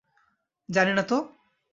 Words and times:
জানি 0.69 0.93
না 0.93 1.03
তো। 1.03 1.17